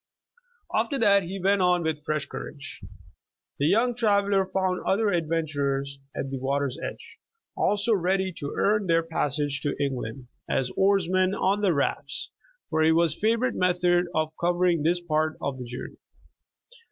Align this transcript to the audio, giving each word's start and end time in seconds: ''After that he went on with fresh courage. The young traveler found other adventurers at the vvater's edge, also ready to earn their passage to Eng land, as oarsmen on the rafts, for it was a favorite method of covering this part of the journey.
''After 0.73 0.97
that 0.97 1.21
he 1.21 1.39
went 1.39 1.61
on 1.61 1.83
with 1.83 2.03
fresh 2.03 2.25
courage. 2.25 2.79
The 3.59 3.67
young 3.67 3.93
traveler 3.93 4.47
found 4.47 4.81
other 4.83 5.11
adventurers 5.11 5.99
at 6.15 6.31
the 6.31 6.39
vvater's 6.39 6.79
edge, 6.79 7.19
also 7.55 7.93
ready 7.93 8.33
to 8.37 8.51
earn 8.57 8.87
their 8.87 9.03
passage 9.03 9.61
to 9.61 9.75
Eng 9.79 9.97
land, 9.97 10.27
as 10.49 10.71
oarsmen 10.71 11.35
on 11.35 11.61
the 11.61 11.75
rafts, 11.75 12.31
for 12.71 12.83
it 12.83 12.93
was 12.93 13.15
a 13.15 13.19
favorite 13.19 13.53
method 13.53 14.07
of 14.15 14.33
covering 14.41 14.81
this 14.81 14.99
part 14.99 15.37
of 15.39 15.59
the 15.59 15.65
journey. 15.65 15.97